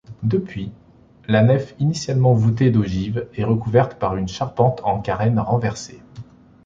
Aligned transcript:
Depuis, 0.23 0.71
la 1.27 1.43
nef 1.43 1.75
initialement 1.77 2.33
voûtée 2.33 2.71
d'ogives 2.71 3.27
est 3.35 3.43
recouverte 3.43 3.99
par 3.99 4.15
une 4.15 4.27
charpente 4.27 4.81
en 4.83 4.99
carène 4.99 5.37
renversée. 5.39 6.01